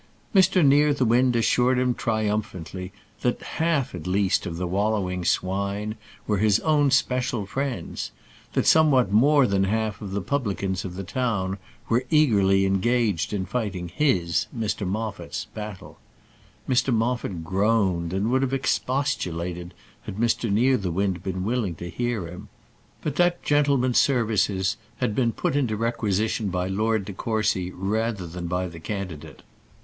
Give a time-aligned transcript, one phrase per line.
[0.33, 6.59] Mr Nearthewinde assured him triumphantly that half at least of the wallowing swine were his
[6.61, 11.59] own especial friends; and that somewhat more than half of the publicans of the town
[11.87, 15.99] were eagerly engaged in fighting his, Mr Moffat's battle.
[16.67, 19.71] Mr Moffat groaned, and would have expostulated
[20.07, 22.49] had Mr Nearthewinde been willing to hear him.
[23.03, 28.47] But that gentleman's services had been put into requisition by Lord de Courcy rather than
[28.47, 29.43] by the candidate.